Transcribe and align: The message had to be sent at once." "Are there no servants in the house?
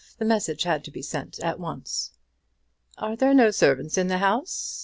The 0.17 0.25
message 0.25 0.63
had 0.63 0.83
to 0.85 0.89
be 0.89 1.03
sent 1.03 1.39
at 1.41 1.59
once." 1.59 2.09
"Are 2.97 3.15
there 3.15 3.35
no 3.35 3.51
servants 3.51 3.99
in 3.99 4.07
the 4.07 4.17
house? 4.17 4.79